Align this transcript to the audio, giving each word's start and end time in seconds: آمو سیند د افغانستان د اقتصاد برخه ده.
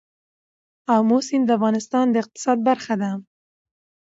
آمو 0.95 1.17
سیند 1.27 1.45
د 1.47 1.49
افغانستان 1.57 2.05
د 2.09 2.15
اقتصاد 2.23 2.57
برخه 2.67 2.93
ده. 3.01 3.11